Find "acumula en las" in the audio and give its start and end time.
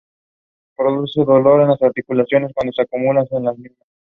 2.81-3.55